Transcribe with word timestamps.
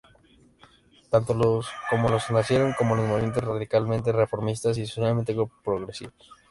Tanto 1.11 1.35
los 1.35 1.67
como 1.91 2.07
el 2.09 2.19
nacieron 2.31 2.73
como 2.73 2.95
movimientos 2.95 3.43
radicalmente 3.43 4.11
reformistas 4.11 4.79
y 4.79 4.87
socialmente 4.87 5.37
progresivos. 5.63 6.15